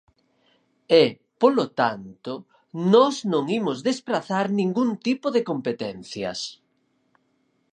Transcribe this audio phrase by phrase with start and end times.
[1.03, 1.05] E,
[1.41, 2.33] polo tanto,
[2.93, 6.39] nós non imos desprazar ningún tipo de competencias.